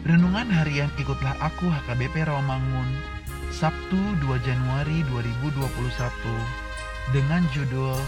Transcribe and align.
Renungan 0.00 0.48
harian 0.48 0.88
Ikutlah 0.96 1.36
Aku 1.44 1.68
HKBP 1.68 2.24
Rawamangun, 2.24 2.88
Sabtu 3.52 4.00
2 4.24 4.40
Januari 4.48 5.04
2021, 5.12 5.60
dengan 7.12 7.44
judul 7.52 8.00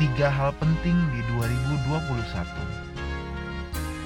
Tiga 0.00 0.32
Hal 0.32 0.56
Penting 0.56 0.96
di 1.12 1.20
2021. 1.36 2.24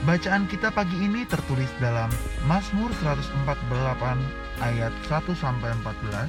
Bacaan 0.03 0.50
kita 0.50 0.75
pagi 0.75 0.99
ini 0.99 1.22
tertulis 1.31 1.71
dalam 1.78 2.11
Mazmur 2.50 2.91
148 2.99 4.67
ayat 4.67 4.91
1 5.06 5.31
sampai 5.38 5.78
14. 5.87 6.27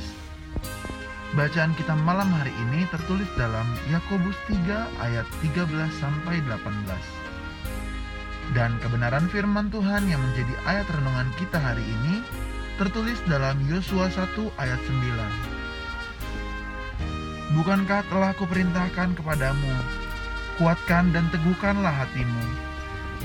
Bacaan 1.34 1.74
kita 1.74 1.98
malam 2.06 2.30
hari 2.38 2.54
ini 2.70 2.86
tertulis 2.94 3.26
dalam 3.34 3.66
Yakobus 3.90 4.38
3 4.46 4.94
ayat 5.02 5.26
13 5.42 5.90
sampai 5.98 6.38
18 6.46 7.27
dan 8.56 8.80
kebenaran 8.80 9.28
firman 9.28 9.68
Tuhan 9.68 10.08
yang 10.08 10.24
menjadi 10.24 10.56
ayat 10.64 10.88
renungan 10.94 11.28
kita 11.36 11.60
hari 11.60 11.84
ini 11.84 12.24
tertulis 12.78 13.18
dalam 13.26 13.58
Yosua 13.68 14.08
1 14.08 14.38
ayat 14.62 14.80
9. 14.86 17.58
Bukankah 17.58 18.06
telah 18.08 18.32
kuperintahkan 18.38 19.18
kepadamu, 19.18 19.74
kuatkan 20.62 21.10
dan 21.12 21.26
teguhkanlah 21.34 21.92
hatimu. 21.92 22.46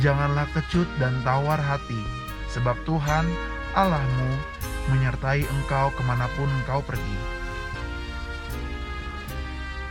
Janganlah 0.00 0.48
kecut 0.56 0.88
dan 0.96 1.12
tawar 1.20 1.60
hati, 1.60 2.00
sebab 2.48 2.72
Tuhan 2.88 3.28
Allahmu 3.76 4.32
menyertai 4.88 5.44
engkau 5.44 5.92
ke 5.92 6.02
mana 6.08 6.24
pun 6.32 6.48
engkau 6.64 6.80
pergi. 6.80 7.20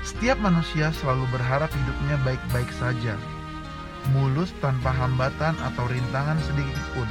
Setiap 0.01 0.41
manusia 0.41 0.89
selalu 0.89 1.29
berharap 1.29 1.69
hidupnya 1.69 2.17
baik-baik 2.25 2.73
saja, 2.81 3.13
mulus 4.09 4.49
tanpa 4.57 4.89
hambatan 4.89 5.53
atau 5.61 5.85
rintangan 5.85 6.41
sedikit 6.41 6.81
pun. 6.97 7.05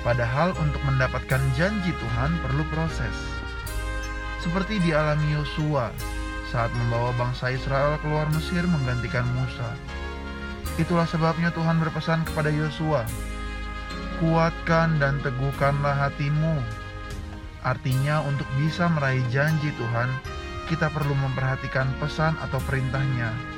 Padahal 0.00 0.56
untuk 0.60 0.80
mendapatkan 0.84 1.40
janji 1.56 1.92
Tuhan 1.92 2.30
perlu 2.44 2.64
proses. 2.72 3.16
Seperti 4.40 4.80
dialami 4.84 5.32
Yosua 5.36 5.88
saat 6.52 6.68
membawa 6.76 7.12
bangsa 7.16 7.52
Israel 7.52 7.96
keluar 8.04 8.28
Mesir 8.32 8.64
menggantikan 8.68 9.24
Musa. 9.32 9.72
Itulah 10.76 11.08
sebabnya 11.08 11.48
Tuhan 11.56 11.80
berpesan 11.80 12.28
kepada 12.28 12.52
Yosua, 12.52 13.08
"Kuatkan 14.20 15.00
dan 15.00 15.20
teguhkanlah 15.24 15.96
hatimu." 15.96 16.60
Artinya 17.64 18.20
untuk 18.28 18.44
bisa 18.60 18.92
meraih 18.92 19.24
janji 19.32 19.72
Tuhan, 19.80 20.12
kita 20.68 20.92
perlu 20.92 21.16
memperhatikan 21.16 21.88
pesan 21.96 22.36
atau 22.44 22.60
perintahnya 22.68 23.53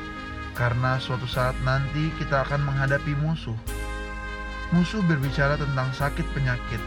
karena 0.56 0.97
suatu 0.97 1.28
saat 1.28 1.55
nanti 1.62 2.09
kita 2.17 2.43
akan 2.49 2.65
menghadapi 2.65 3.12
musuh. 3.21 3.56
Musuh 4.72 5.05
berbicara 5.05 5.61
tentang 5.61 5.93
sakit 5.94 6.25
penyakit, 6.33 6.81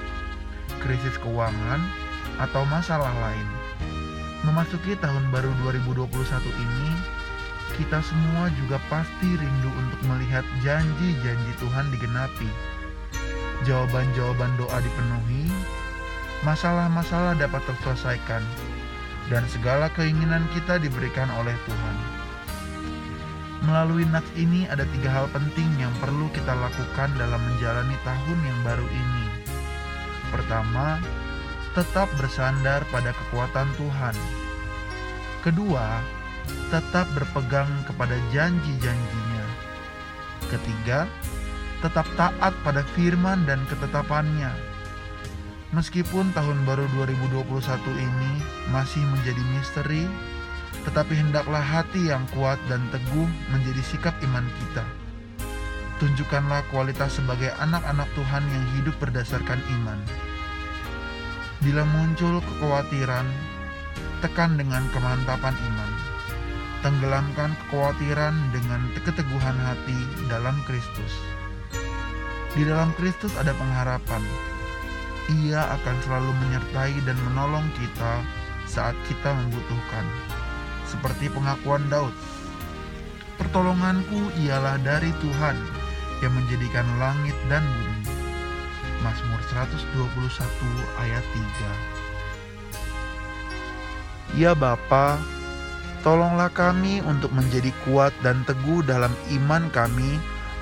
krisis 0.81 1.15
keuangan, 1.21 1.79
atau 2.41 2.65
masalah 2.67 3.13
lain. 3.21 3.47
Memasuki 4.43 4.97
tahun 4.99 5.29
baru 5.31 5.53
2021 5.63 6.09
ini, 6.59 6.89
kita 7.77 8.01
semua 8.01 8.49
juga 8.57 8.81
pasti 8.89 9.37
rindu 9.37 9.71
untuk 9.71 10.01
melihat 10.09 10.43
janji-janji 10.65 11.53
Tuhan 11.61 11.85
digenapi. 11.93 12.49
Jawaban-jawaban 13.69 14.51
doa 14.57 14.79
dipenuhi, 14.81 15.47
masalah-masalah 16.41 17.37
dapat 17.37 17.61
terselesaikan, 17.69 18.43
dan 19.29 19.43
segala 19.51 19.91
keinginan 19.93 20.43
kita 20.57 20.81
diberikan 20.81 21.27
oleh 21.37 21.53
Tuhan. 21.67 21.95
Melalui 23.69 24.01
nats 24.09 24.25
ini 24.33 24.65
ada 24.65 24.81
tiga 24.97 25.13
hal 25.13 25.29
penting 25.29 25.69
yang 25.77 25.93
perlu 26.01 26.25
kita 26.33 26.57
lakukan 26.57 27.13
dalam 27.21 27.37
menjalani 27.37 27.93
tahun 28.01 28.39
yang 28.41 28.59
baru 28.65 28.87
ini. 28.89 29.25
Pertama, 30.33 30.97
tetap 31.77 32.09
bersandar 32.17 32.81
pada 32.89 33.13
kekuatan 33.13 33.69
Tuhan. 33.77 34.17
Kedua, 35.45 36.01
tetap 36.73 37.05
berpegang 37.13 37.69
kepada 37.85 38.17
janji-janjinya. 38.33 39.45
Ketiga, 40.49 41.05
tetap 41.85 42.09
taat 42.17 42.57
pada 42.65 42.81
firman 42.97 43.45
dan 43.45 43.61
ketetapannya. 43.69 44.49
Meskipun 45.77 46.33
tahun 46.33 46.65
baru 46.65 46.89
2021 46.97 47.45
ini 47.93 48.31
masih 48.73 49.05
menjadi 49.13 49.43
misteri, 49.53 50.09
tetapi 50.89 51.13
hendaklah 51.13 51.61
hati 51.61 52.09
yang 52.09 52.25
kuat 52.33 52.57
dan 52.65 52.81
teguh 52.89 53.29
menjadi 53.53 53.77
sikap 53.85 54.17
iman 54.25 54.41
kita. 54.57 54.81
Tunjukkanlah 56.01 56.65
kualitas 56.73 57.21
sebagai 57.21 57.53
anak-anak 57.61 58.09
Tuhan 58.17 58.41
yang 58.49 58.65
hidup 58.73 58.97
berdasarkan 58.97 59.61
iman. 59.69 60.01
Bila 61.61 61.85
muncul 61.93 62.41
kekhawatiran, 62.41 63.29
tekan 64.25 64.57
dengan 64.57 64.89
kemantapan 64.89 65.53
iman. 65.53 65.91
Tenggelamkan 66.81 67.53
kekhawatiran 67.53 68.33
dengan 68.49 68.81
keteguhan 69.05 69.57
hati 69.61 69.99
dalam 70.25 70.57
Kristus. 70.65 71.13
Di 72.57 72.65
dalam 72.65 72.89
Kristus 72.97 73.35
ada 73.37 73.53
pengharapan. 73.53 74.25
Ia 75.45 75.69
akan 75.69 75.95
selalu 76.01 76.33
menyertai 76.33 76.97
dan 77.05 77.19
menolong 77.29 77.69
kita 77.77 78.25
saat 78.65 78.97
kita 79.05 79.37
membutuhkan 79.37 80.38
seperti 80.89 81.29
pengakuan 81.29 81.85
Daud. 81.93 82.11
Pertolonganku 83.37 84.33
ialah 84.43 84.81
dari 84.81 85.13
Tuhan 85.21 85.55
yang 86.19 86.33
menjadikan 86.35 86.83
langit 86.99 87.37
dan 87.47 87.63
bumi. 87.63 88.11
Mazmur 88.99 89.39
121 89.47 89.95
ayat 90.99 91.23
3. 94.35 94.37
Ya 94.37 94.51
Bapa, 94.51 95.15
tolonglah 96.03 96.51
kami 96.51 96.99
untuk 97.07 97.31
menjadi 97.31 97.71
kuat 97.87 98.11
dan 98.19 98.43
teguh 98.43 98.83
dalam 98.83 99.15
iman 99.39 99.71
kami 99.71 100.19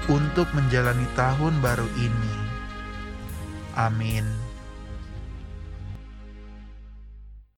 untuk 0.07 0.47
menjalani 0.53 1.09
tahun 1.17 1.57
baru 1.59 1.89
ini. 1.97 2.35
Amin. 3.73 4.46